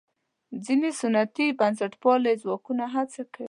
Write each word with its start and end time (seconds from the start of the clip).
ځینې 0.65 0.89
سنتي 1.01 1.47
بنسټپال 1.59 2.19
ځواکونه 2.43 2.85
هڅه 2.95 3.21
کوي. 3.33 3.39